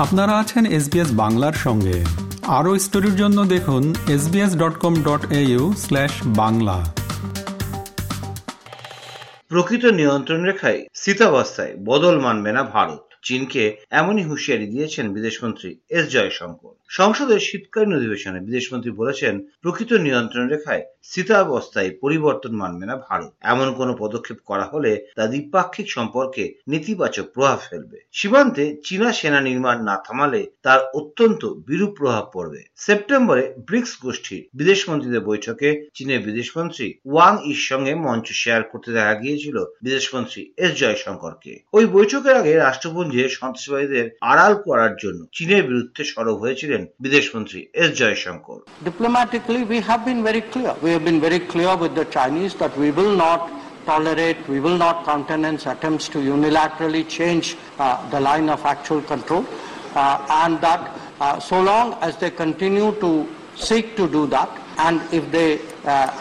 [0.00, 2.04] আপনারা আছেন এসবিএস বাংলার সঙ্গে।
[2.46, 5.32] আরও স্টোরির জন্য দেখুন SBS dot com dot
[6.24, 6.94] Bangla.
[9.48, 16.74] প্রকৃত নিয়ন্ত্রণ রেখায় স্থিতাবস্থায় বদল মানবে না ভারত। চীনকে এমনই হুঁশিয়ারি দিয়েছেন বিদেশমন্ত্রী এস জয়শঙ্কর।
[16.88, 23.96] সংসদের শীতকালীন অধিবেশনে বিদেশমন্ত্রী বলেছেন, প্রকৃত নিয়ন্ত্রণ রেখায় স্থিতাবস্থায় পরিবর্তন মানবে না ভারত। এমন কোনো
[23.98, 30.46] পদক্ষেপ করা হলে তা দ্বিপাক্ষিক সম্পর্কে নেতিবাচক প্রভাব ফেলবে। সীমান্তে চীনা সেনা নির্মাণ না থামালে
[30.62, 37.94] তার অত্যন্ত বিরূপ প্রভাব পড়বে। সেপ্টেম্বরে ব্রিক্স গোষ্ঠীর বিদেশমন্ত্রীদের বৈঠকে চীনের বিদেশমন্ত্রী ওয়াং ইর সঙ্গে
[37.94, 42.60] মঞ্চ শেয়ার করতে দেখা গিয়েছিল বিদেশমন্ত্রী এস জয়শঙ্করকে। ওই বৈঠকের আগে
[43.09, 50.01] রাষ্ট্রপুঞ্জে সন্ত্রাসবাদীদের আড়াল করার জন্য চীনের বিরুদ্ধে সরব হয়েছিলেন বিদেশমন্ত্রী S Jaishankar Diplomatically, we have
[50.09, 50.73] been very clear.
[50.85, 53.41] We have been very clear with the Chinese that we will not
[53.91, 57.57] tolerate, we will not countenance attempts to unilaterally change uh,
[58.13, 63.11] the line of actual control, uh, and that uh, so long as they continue to
[63.67, 64.49] seek to do that,
[64.85, 65.61] and if they uh,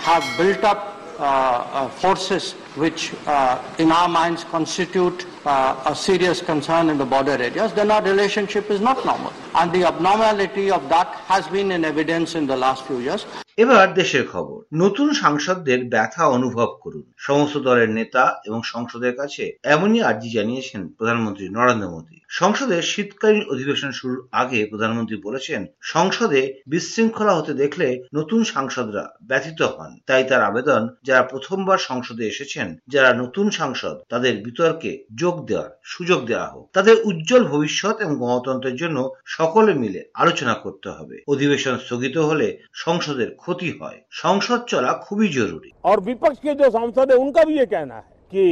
[0.09, 0.81] have built up
[1.17, 7.06] uh, uh, forces which uh, in our minds constitute uh, a serious concern in the
[7.06, 9.34] border areas, then our relationship is not normal.
[9.56, 13.26] And the abnormality of that has been in evidence in the last few years.
[13.58, 20.02] এবার দেশের খবর নতুন সাংসদদের ব্যথা অনুভব করুন সমস্ত দলের নেতা এবং সংসদের কাছে এমনই
[20.02, 25.62] আর্জি জানিয়েছেন প্রধানমন্ত্রী নরেন্দ্র মোদী সংসদের শীতকালীন অধিবেশন শুরুর আগে প্রধানমন্ত্রী বলেছেন
[25.94, 32.68] সংসদে বিশৃঙ্খলা হতে দেখলে নতুন সাংসদরা ব্যথিত হন তাই তার আবেদন যারা প্রথমবার সংসদে এসেছেন
[32.88, 38.77] যারা নতুন সাংসদ তাদের বিতর্কে যোগ দেওয়ার সুযোগ দেওয়া হোক তাদের উজ্জ্বল ভবিষ্যৎ এবং গণতন্ত্রের
[38.77, 38.99] জন্য
[39.35, 42.49] সকলে মিলে আলোচনা করতে হবে অধিবেশন স্থগিত হলে
[42.85, 47.55] সংসদের ক্ষতি হয় সংসদ চলা খুবই জরুরি और विपक्ष के जो सांसद है उनका भी
[47.59, 48.45] ये कहना है कि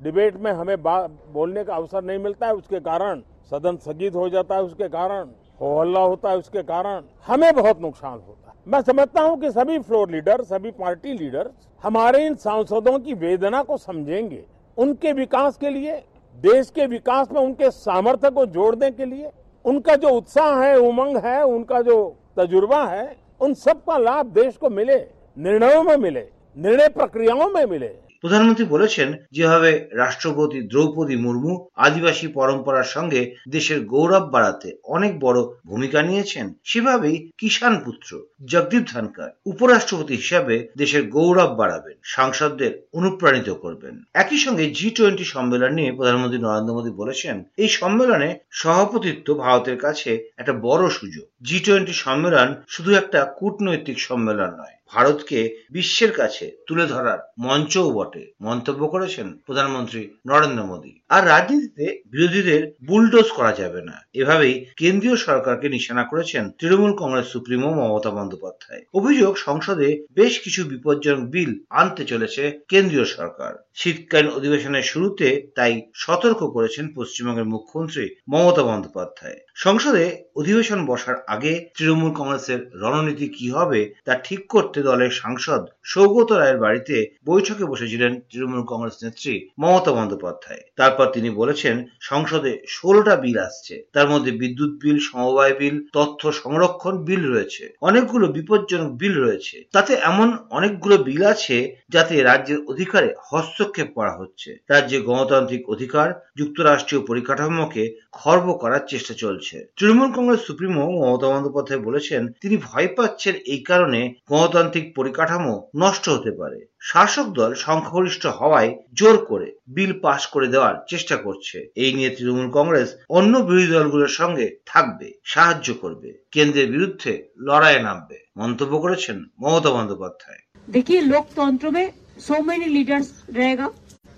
[0.00, 3.16] डिबेट में हमें बा- बोलने का अवसर नहीं मिलता है उसके कारण
[3.52, 5.24] सदन स्थगित हो जाता है उसके कारण
[5.60, 9.50] हो हल्ला होता है उसके कारण हमें बहुत नुकसान होता है मैं समझता हूं कि
[9.52, 11.46] सभी फ्लोर लीडर सभी पार्टी लीडर
[11.82, 14.42] हमारे इन सांसदों की वेदना को समझेंगे
[14.78, 15.92] उनके विकास के लिए
[16.41, 19.31] देश के विकास में उनके सामर्थ्य को जोड़ने के लिए
[19.65, 21.95] उनका जो उत्साह है, उमंग है, उनका जो
[22.37, 24.95] तजुर्बा है, उन सबका लाभ देश को मिले,
[25.37, 26.25] निर्णयों में मिले,
[26.57, 34.25] निर्णय प्रक्रियाओं में मिले। প্রধানমন্ত্রী বলেছেন, যেভাবে রাষ্ট্রপতি দ্রৌপদী মুর্মু আদিবাসী পরম্পরার সঙ্গে দেশের গৌরব
[34.29, 38.09] বাড়াতে অনেক বড় ভূমিকা নিয়েছেন, সেভাবেই কিষাণ পুত্র
[38.45, 45.71] জগদীপ ধনকর উপরাষ্ট্রপতি হিসাবে দেশের গৌরব বাড়াবেন, সাংসদদের অনুপ্রাণিত করবেন। একই সঙ্গে জি টোয়েন্টি সম্মেলন
[45.73, 51.93] নিয়ে প্রধানমন্ত্রী নরেন্দ্র মোদী বলেছেন, এই সম্মেলনে সভাপতিত্ব ভারতের কাছে একটা বড় সুযোগ। জি টোয়েন্টি
[51.93, 59.37] সম্মেলন শুধু একটা কূটনৈতিক সম্মেলন নয় ভারতকে বিশ্বের কাছে তুলে ধরার মঞ্চও বটে। মন্তব্য করেছেন
[59.45, 66.43] প্রধানমন্ত্রী নরেন্দ্র মোদী। আর রাজনীতিতে বিরোধীদের বুলডোজ করা যাবে না। এভাবেই কেন্দ্রীয় সরকারকে নিশানা করেছেন
[66.59, 73.51] তৃণমূল কংগ্রেস সুপ্রিমো মমতা বন্দ্যোপাধ্যায়। অভিযোগ, সংসদে বেশ কিছু বিপজ্জনক বিল আনতে চলেছে কেন্দ্রীয় সরকার।
[73.75, 80.05] শীতকালীন অধিবেশনের শুরুতে তাই সতর্ক করেছেন পশ্চিমবঙ্গের মুখ্যমন্ত্রী মমতা বন্দ্যোপাধ্যায়। সংসদে
[80.35, 86.57] অধিবেশন বসার আগে তৃণমূল কংগ্রেসের রণনীতি কি হবে তা ঠিক করতে দলের সাংসদ সৌগত রায়ের
[86.57, 86.95] বাড়িতে
[87.25, 94.09] বৈঠকে বসেছিলেন তৃণমূল কংগ্রেস নেত্রী মমতা বন্দ্যোপাধ্যায়। তারপর তিনি বলেছেন, সংসদে ষোলোটা বিল আসছে। তার
[94.09, 100.37] মধ্যে বিদ্যুৎ বিল, সমবায় বিল, তথ্য সংরক্ষণ বিল রয়েছে। অনেকগুলো বিপজ্জনক বিল রয়েছে। তাতে এমন
[100.49, 108.46] অনেকগুলো বিল আছে যাতে রাজ্যের অধিকারে হস্তক্ষেপ করা হচ্ছে। রাজ্যে গণতান্ত্রিক অধিকার, যুক্তরাষ্ট্রীয় পরিকাঠামোকে খর্ব
[108.62, 114.00] করার চেষ্টা চলছে তৃণমূল কংগ্রেস সুপ্রিমো মমতা বন্দ্যোপাধ্যায় বলেছেন তিনি ভয় পাচ্ছেন এই কারণে
[114.30, 116.58] গণতান্ত্রিক পরিকাঠামো নষ্ট হতে পারে
[116.88, 122.48] শাসক দল সংখ্যাগরিষ্ঠ হওয়ায় জোর করে বিল পাশ করে দেওয়ার চেষ্টা করছে এই নিয়ে তৃণমূল
[122.56, 127.12] কংগ্রেস অন্য বিরোধী দলগুলোর সঙ্গে থাকবে সাহায্য করবে কেন্দ্রের বিরুদ্ধে
[127.46, 131.86] লড়াইয়ে নামবে মন্তব্য করেছেন মমতা বন্দ্যোপাধ্যায় देखिए लोकतंत्र में
[132.18, 133.66] सो मेनी लीडर्स रहेगा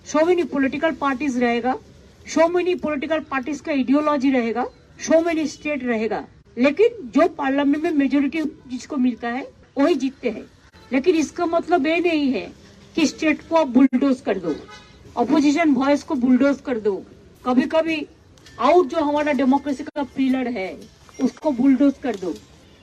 [0.06, 1.72] सो मेनी पॉलिटिकल पार्टीज रहेगा
[2.25, 4.63] so many political parties का आइडियोलॉजी रहेगा
[4.99, 6.25] सो मेनी स्टेट रहेगा
[6.57, 9.47] लेकिन जो पार्लियामेंट में मेजोरिटी जिसको मिलता है
[9.77, 10.43] वही जीतते हैं।
[10.91, 12.51] लेकिन इसका मतलब ये नहीं है
[12.95, 14.55] कि स्टेट को आप बुलडोज कर दो
[15.17, 16.95] अपोजिशन वॉइस को बुलडोज कर दो।
[17.45, 18.05] कभी कभी
[18.59, 20.69] आउट जो हमारा डेमोक्रेसी का पिलर है
[21.23, 22.33] उसको बुलडोज कर दो।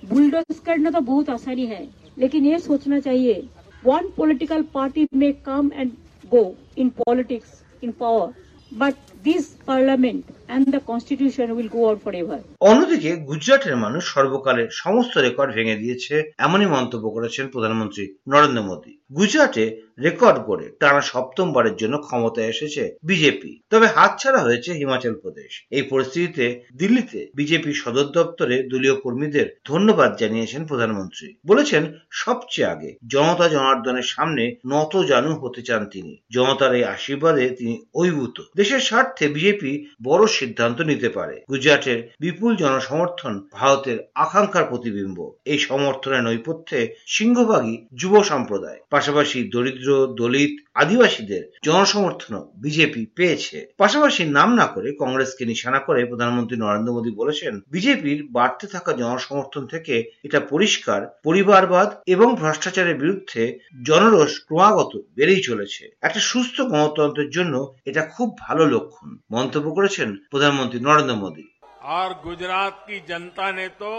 [0.02, 1.88] बुलडोज करना तो बहुत आसानी है
[2.18, 3.48] लेकिन ये सोचना चाहिए
[3.84, 5.92] वन पॉलिटिकल पार्टी में come and
[6.24, 6.44] go
[6.78, 8.32] in politics in power
[8.70, 8.86] power,
[9.18, 12.38] but this parliament and the constitution will go on forever.
[12.60, 19.80] অন্যদিকে গুজরাটের মানুষ সর্বকালের সমস্ত রেকর্ড ভেঙে দিয়েছে, এমনই মন্তব্য করেছেন প্রধানমন্ত্রী নরেন্দ্র মোদী। গুজরাটে
[20.00, 26.60] রেকর্ড করে টানা সপ্তমবারের জন্য ক্ষমতায় এসেছে বিজেপি। তবে হাতছাড়া হয়েছে হিমাচল প্রদেশ। এই পরিস্থিতিতে
[26.76, 34.54] দিল্লিতে বিজেপি সদর দপ্তরে দলীয় কর্মীদের ধন্যবাদ জানিয়েছেন প্রধানমন্ত্রী। বলেছেন, সবচেয়ে আগে জনতা জনার্দনের সামনে
[34.66, 40.80] নত জানু হতে চান তিনি। জনতার এই আশীর্বাদে তিনি অভিভূত দেশের স্বার্থে বিজেপি বড় সিদ্ধান্ত
[40.80, 49.50] নিতে পারে। গুজরাটের বিপুল জনসমর্থন ভারতের আকাঙ্ক্ষার প্রতিবিম্ব। এই সমর্থনের নৈপথ্যে সিংহভাগী যুব সম্প্রদায়। পাশাপাশি
[49.52, 56.92] দরিদ্র, দলিত, আদিবাসীদের জনসমর্থন বিজেপি পেয়েছে। পাশাপাশি নাম না করে কংগ্রেসকে নিশানা করে প্রধানমন্ত্রী নরেন্দ্র
[56.92, 64.96] মোদী বলেছেন বিজেপির বাড়তে থাকা জনসমর্থন থেকে এটা পরিষ্কার, পরিবারবাদ এবং ভ্রষ্টাচারের বিরুদ্ধে জনরোষ ক্রমাগত
[65.14, 68.66] বেড়েই চলেছে। একটা সুস্থ গণতন্ত্রের জন্য এটা খুব ভালো
[68.97, 71.45] লক্ষণ মন্তব্য করেছেন প্রধানমন্ত্রী নরেন্দ্র মোদী
[71.93, 73.93] और गुजरात की जनता ने तो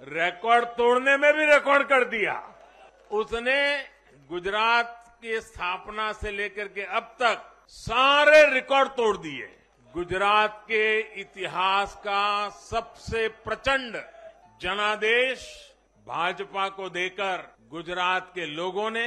[0.00, 2.34] रिकॉर्ड तोड़ने में भी रिकॉर्ड कर दिया
[3.12, 3.60] उसने
[4.30, 4.88] गुजरात
[5.22, 7.42] की स्थापना से लेकर के अब तक
[7.76, 9.48] सारे रिकॉर्ड तोड़ दिए
[9.94, 10.84] गुजरात के
[11.20, 13.96] इतिहास का सबसे प्रचंड
[14.62, 15.46] जनादेश
[16.06, 19.06] भाजपा को देकर गुजरात के लोगों ने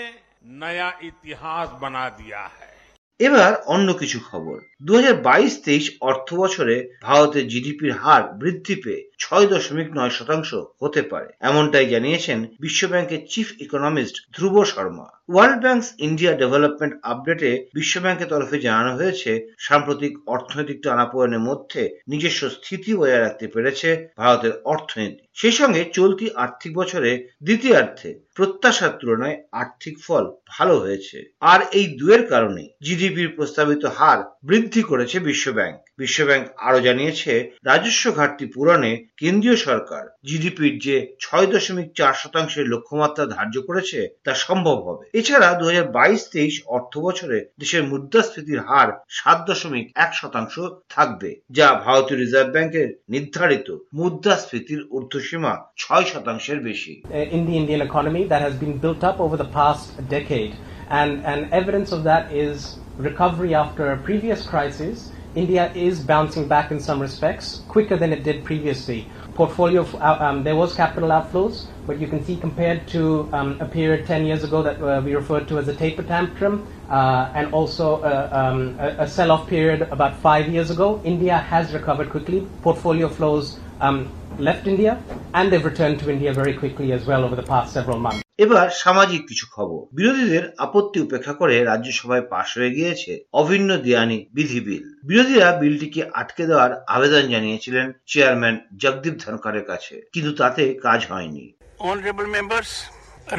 [0.62, 2.74] नया इतिहास बना दिया है
[3.21, 9.03] এবার অন্য কিছু খবর। দু হাজার বাইশ তেইশ অর্থ বছরে ভারতের জিডিপির হার বৃদ্ধি পেয়ে
[9.21, 15.07] ছয় দশমিক নয় শতাংশ হতে পারে। এমনটাই জানিয়েছেন বিশ্বব্যাংকের chief economist Dhruv Sharma.
[15.33, 22.91] World bank India development আপডেটে বিশ্বব্যাংকের তরফে জানানো হয়েছে, সাম্প্রতিক অর্থনৈতিক টানাপোড়েনের মধ্যে নিজস্ব স্থিতি
[22.95, 23.89] বজায় রাখতে পেরেছে
[24.19, 27.11] ভারতের অর্থনীতি। সেই সঙ্গে চলতি আর্থিক বছরে
[27.43, 34.83] দ্বিতীয়ার্ধে প্রত্যাশার তুলনায় আর্থিক ফল ভালো হয়েছে। আর এই দুয়ের কারণে জিডিপির প্রস্তাবিত হার বৃদ্ধি
[34.83, 37.33] করেছে বিশ্বব্যাংক। বিশ্বব্যাংক আরও জানিয়েছে
[37.65, 44.33] রাজস্ব ঘাটতি পূরণে কেন্দ্রীয় সরকার জিডিপির যে ছয় দশমিক চার শতাংশের লক্ষ্যমাত্রা ধার্য করেছে তা
[44.47, 50.11] সম্ভব হবে এছাড়া দু হাজার বাইশ তেইশ অর্থ বছরে দেশের মুদ্রাস্ফীতির হার সাত দশমিক এক
[50.21, 50.55] শতাংশ
[50.91, 56.95] থাকবে যা ভারতীয় রিজার্ভ ব্যাংকের নির্ধারিত মুদ্রাস্ফীতির ঊর্ধ্বসীমা ছয় শতাংশের বেশি
[57.31, 60.53] in the Indian economy that has been built up over the past decade.
[60.91, 62.57] And, and evidence of that is
[62.99, 64.97] recovery after a previous crisis.
[65.35, 69.07] India is bouncing back in some respects quicker than it did previously.
[69.35, 73.67] Portfolio, uh, um, there was capital outflows, but you can see compared to um, a
[73.67, 77.53] period 10 years ago that uh, we referred to as a taper tantrum, uh, and
[77.55, 82.47] also uh, um, a, a sell-off period about five years ago, India has recovered quickly.
[82.63, 85.01] Portfolio flows um, left India,
[85.35, 88.30] and they've returned to India very quickly as well over the past several months.
[88.45, 94.61] এবার সামাজিক কিছু খবর। বিরোধীদের আপত্তি উপেক্ষা করে রাজ্যসভায় পাশ হয়ে গিয়েছে অভিন্ন দেয়ানি বিধি
[94.67, 101.45] বিল। বিরোধীরা বিলটিকে আটকে দেওয়ার আবেদন জানিয়েছিলেন চেয়ারম্যান জগদীপ ধনকারের কাছে। কিন্তু তাতে কাজ হয়নি।
[101.91, 102.71] Honourable members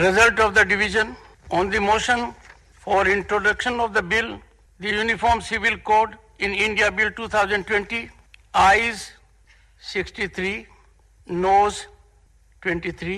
[0.05, 1.07] result of the division
[1.57, 2.19] on the motion
[2.83, 4.29] for introduction of the bill
[4.79, 6.09] the uniform civil code
[6.45, 8.01] in India bill two thousand twenty
[8.69, 8.95] ayes
[9.91, 10.53] sixty three
[11.45, 11.73] noes
[12.61, 13.17] twenty three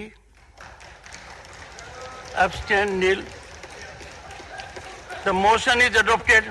[2.36, 3.22] abstain nil.
[5.24, 6.44] The motion is adopted.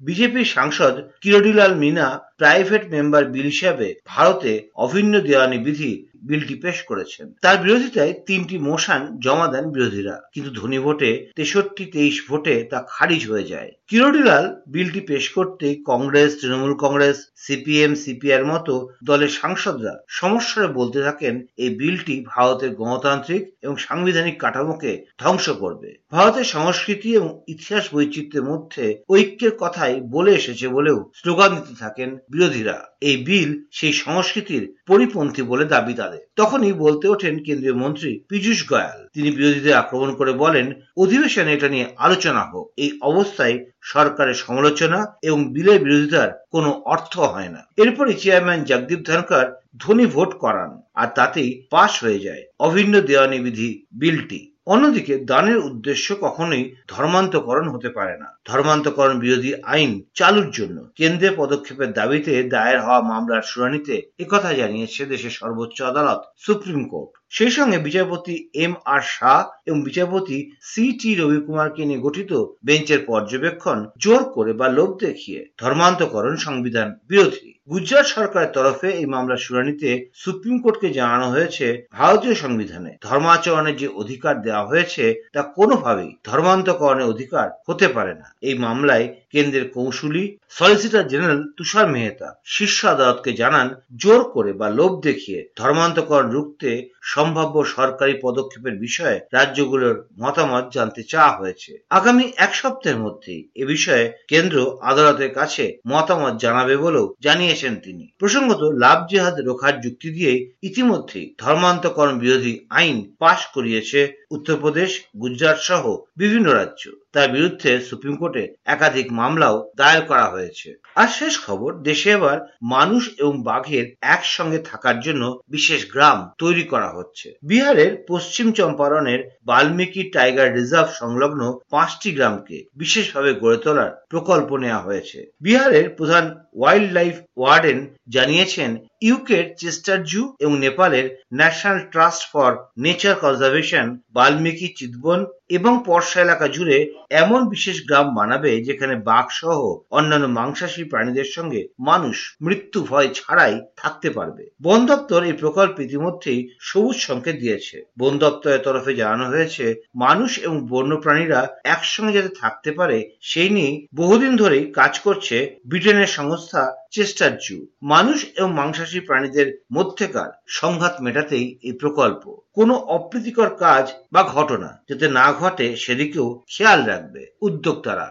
[0.00, 2.06] বিজেপির সাংসদ Kirodilal Meena
[2.40, 4.52] private member bill হিসাবে ভারতে
[4.84, 5.92] অভিন্ন দেওয়ানি বিধি
[6.22, 12.24] বিলটি পেশ করেছেন। তার বিরোধিতায় তিনটি মোশন জমা দেন বিরোধীরা। কিন্তু ধনী ভোটে, তেষট্টি, তেইশ
[12.28, 18.88] ভোটে তা খারিজ হয়ে যায়। কিরোডিলাল বিলটি পেশ করতে কংগ্রেস, তৃণমূল কংগ্রেস, সিপিএম সিপিআর মতো
[19.04, 26.44] দলের সাংসদরা সমস্যারে বলতে থাকেন এই বিলটি ভারতের গণতান্ত্রিক এবং সাংবিধানিক কাঠামোকে ধ্বংস করবে। ভারতের
[26.44, 33.16] সংস্কৃতি এবং ইতিহাস বৈচিত্র্যের মধ্যে ঐক্যের কথাই বলে এসেছে বলেও স্লোগান দিতে থাকেন বিরোধীরা। এই
[33.16, 39.30] বিল সেই সংস্কৃতির পরিপন্থী বলে দাবি তাদের। তখনই বলতে ওঠেন কেন্দ্রীয় মন্ত্রী পীযূষ গোয়াল। তিনি
[39.30, 45.80] বিরোধীদের আক্রমণ করে বলেন, অধিবেশনে এটা নিয়ে আলোচনা হোক। এই অবস্থায় সরকারের সমালোচনা এবং বিলের
[45.80, 49.46] বিরোধিতার কোনো অর্থ হয় না। এরপরই চেয়ারম্যান জগদীপ ধনকর
[49.78, 56.16] ধ্বনি ভোট করান আর তাতেই পাশ হয়ে যায় অভিন্ন দেওয়ানি বিধি বিলটি। অন্যদিকে দানের উদ্দেশ্য
[56.20, 63.00] কখনোই ধর্মান্তকরণ হতে পারে না। ধর্মান্তকরণ বিরোধী আইন চালুর জন্য। কেন্দ্রের পদক্ষেপের দাবিতে দায়ের হওয়া
[63.00, 69.40] মামলার শুনানিতে একথা জানিয়েছে দেশের সর্বোচ্চ আদালত, সুপ্রিম কোর্ট। সেই সঙ্গে বিচারপতি এম আর শাহ
[69.66, 72.32] এবং বিচারপতি সি টি রবিকুমারকে নিয়ে গঠিত
[72.64, 79.36] বেঞ্চের পর্যবেক্ষণ জোর করে বা লোভ দেখিয়ে ধর্মান্তকরণ সংবিধান বিরোধী। গুজরাট সরকারের তরফে এই মামলার
[79.36, 87.10] শুনানিতে সুপ্রিম কোর্টকে জানানো হয়েছে, ভারতীয় সংবিধানে ধর্মাচরণের যে অধিকার দেওয়া হয়েছে তা কোনোভাবেই ধর্মান্তকরণের
[87.12, 93.68] অধিকার হতে পারে না। এই মামলায় কেন্দ্রের কৌশলী সলিসিটর জেনারেল তুষার মেহতা শীর্ষ আদালতকে জানান,
[93.96, 96.70] জোর করে বা লোভ দেখিয়ে ধর্মান্তকরণ রুখতে
[97.02, 104.12] সম্ভাব্য সরকারি পদক্ষেপের বিষয়ে রাজ্যগুলোর মতামত জানতে চাওয়া হয়েছে। আগামী এক সপ্তাহের মধ্যেই এ বিষয়ে
[104.28, 110.32] কেন্দ্র আদালতের কাছে মতামত জানাবে বলেও জানিয়েছেন তিনি। প্রসঙ্গত, লাভ জেহাদ রোখার যুক্তি দিয়ে
[110.62, 118.54] ইতিমধ্যেই ধর্মান্তকরণ বিরোধী আইন পাশ করিয়েছে উত্তরপ্রদেশ গুজরাট সহ বিভিন্ন রাজ্য। তার বিরুদ্ধে সুপ্রিম কোর্টে
[118.64, 125.00] একাধিক মামলাও দায়ের করা হয়েছে। আর শেষ খবর, দেশে এবার মানুষ এবং বাঘের একসঙ্গে থাকার
[125.00, 132.64] জন্য বিশেষ গ্রাম তৈরি করা হচ্ছে। বিহারের পশ্চিম চম্পারণের বাল্মীকি টাইগার রিজার্ভ সংলগ্ন পাঁচটি গ্রামকে
[132.76, 138.70] বিশেষভাবে গড়ে তোলার প্রকল্প নেওয়া হয়েছে। বিহারের প্রধান ওয়াইল্ড লাইফ ওয়ার্ডেন জানিয়েছেন
[139.02, 146.48] ইউকের চেস্টার জু এবং নেপালের national trust for nature conservation Valmiki Chitwan এবং পর্ষা এলাকা
[146.48, 149.58] জুড়ে এমন বিশেষ গ্রাম বানাবে যেখানে বাঘ সহ
[149.90, 156.48] অন্যান্য মাংসাশী প্রাণীদের সঙ্গে মানুষ মৃত্যু ভয় ছাড়াই থাকতে পারবে। বন দপ্তর এই প্রকল্প ইতিমধ্যেই
[156.60, 162.72] সবুজ সংকেত দিয়েছে। বন দপ্তরের তরফে জানানো হয়েছে, মানুষ এবং বন্য প্রাণীরা একসঙ্গে যাতে থাকতে
[162.72, 169.60] পারে, সেই নিয়ে বহুদিন ধরেই কাজ করছে ব্রিটেনের সংস্থা চেস্টার জু। মানুষ এবং মাংসাশী প্রাণীদের
[169.72, 172.22] মধ্যেকার সংঘাত মেটাতেই এই প্রকল্প।
[172.54, 178.08] কোনো অপ্রীতিকর কাজ বা ঘটনা যাতে না ঘটে সেদিকেও খেয়াল রাখবে উদ্যোক্তারা।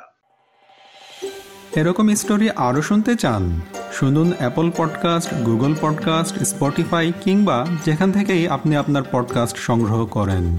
[1.75, 3.61] এরকম স্টোরি আরও শুনতে চান?
[3.93, 10.57] শুনুন Apple podcast Google podcast Spotify কিংবা যেখান থেকেই আপনি আপনার পডকাস্ট সংগ্রহ করেন।